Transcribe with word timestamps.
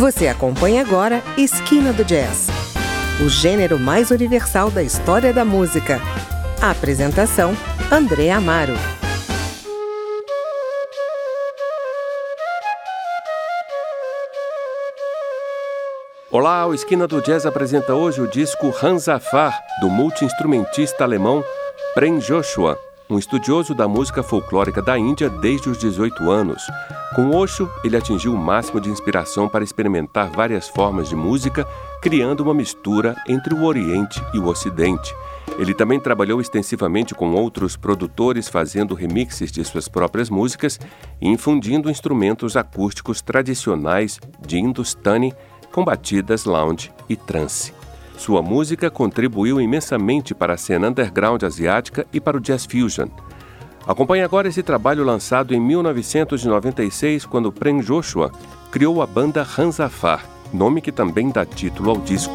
Você 0.00 0.28
acompanha 0.28 0.80
agora 0.80 1.22
Esquina 1.36 1.92
do 1.92 2.02
Jazz, 2.02 2.46
o 3.22 3.28
gênero 3.28 3.78
mais 3.78 4.10
universal 4.10 4.70
da 4.70 4.82
história 4.82 5.30
da 5.30 5.44
música. 5.44 6.00
A 6.58 6.70
apresentação: 6.70 7.52
André 7.92 8.30
Amaro. 8.30 8.72
Olá, 16.30 16.66
o 16.66 16.72
Esquina 16.72 17.06
do 17.06 17.20
Jazz 17.20 17.44
apresenta 17.44 17.92
hoje 17.92 18.22
o 18.22 18.26
disco 18.26 18.72
Hanzafar, 18.82 19.52
do 19.82 19.90
multi-instrumentista 19.90 21.04
alemão 21.04 21.44
Prem 21.92 22.18
Joshua, 22.20 22.78
um 23.10 23.18
estudioso 23.18 23.74
da 23.74 23.88
música 23.88 24.22
folclórica 24.22 24.80
da 24.80 24.96
Índia 24.96 25.28
desde 25.28 25.68
os 25.68 25.76
18 25.78 26.30
anos. 26.30 26.62
Com 27.14 27.34
Osho, 27.34 27.68
ele 27.82 27.96
atingiu 27.96 28.32
o 28.32 28.38
máximo 28.38 28.80
de 28.80 28.88
inspiração 28.88 29.48
para 29.48 29.64
experimentar 29.64 30.30
várias 30.30 30.68
formas 30.68 31.08
de 31.08 31.16
música, 31.16 31.66
criando 32.00 32.40
uma 32.40 32.54
mistura 32.54 33.16
entre 33.28 33.52
o 33.52 33.64
Oriente 33.64 34.22
e 34.32 34.38
o 34.38 34.46
Ocidente. 34.46 35.12
Ele 35.58 35.74
também 35.74 35.98
trabalhou 35.98 36.40
extensivamente 36.40 37.12
com 37.12 37.32
outros 37.32 37.76
produtores, 37.76 38.48
fazendo 38.48 38.94
remixes 38.94 39.50
de 39.50 39.64
suas 39.64 39.88
próprias 39.88 40.30
músicas 40.30 40.78
e 41.20 41.28
infundindo 41.28 41.90
instrumentos 41.90 42.56
acústicos 42.56 43.20
tradicionais 43.20 44.20
de 44.46 44.58
Hindustani 44.58 45.34
com 45.72 45.84
batidas 45.84 46.44
lounge 46.44 46.92
e 47.08 47.16
trance. 47.16 47.79
Sua 48.20 48.42
música 48.42 48.90
contribuiu 48.90 49.58
imensamente 49.58 50.34
para 50.34 50.52
a 50.52 50.56
cena 50.58 50.90
underground 50.90 51.42
asiática 51.42 52.06
e 52.12 52.20
para 52.20 52.36
o 52.36 52.40
jazz 52.40 52.66
fusion. 52.66 53.08
Acompanhe 53.86 54.22
agora 54.22 54.46
esse 54.46 54.62
trabalho 54.62 55.02
lançado 55.02 55.54
em 55.54 55.58
1996, 55.58 57.24
quando 57.24 57.50
Prem 57.50 57.80
Joshua 57.80 58.30
criou 58.70 59.00
a 59.00 59.06
banda 59.06 59.42
Hanzafar, 59.58 60.22
nome 60.52 60.82
que 60.82 60.92
também 60.92 61.30
dá 61.30 61.46
título 61.46 61.92
ao 61.92 61.96
disco. 61.96 62.34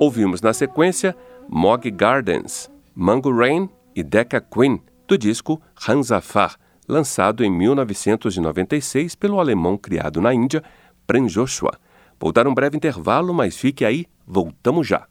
Ouvimos 0.00 0.40
na 0.40 0.52
sequência 0.52 1.16
Mog 1.48 1.90
Gardens, 1.90 2.70
Mango 2.94 3.36
Rain 3.36 3.68
e 3.96 4.02
Decca 4.04 4.40
Queen, 4.40 4.80
do 5.08 5.18
disco 5.18 5.60
Hanzafar, 5.88 6.54
lançado 6.86 7.44
em 7.44 7.50
1996 7.50 9.16
pelo 9.16 9.40
alemão 9.40 9.76
criado 9.76 10.20
na 10.20 10.32
Índia, 10.32 10.62
Prem 11.04 11.26
Joshua. 11.26 11.72
Vou 12.20 12.30
dar 12.30 12.46
um 12.46 12.54
breve 12.54 12.76
intervalo, 12.76 13.34
mas 13.34 13.56
fique 13.56 13.84
aí, 13.84 14.06
voltamos 14.24 14.86
já. 14.86 15.04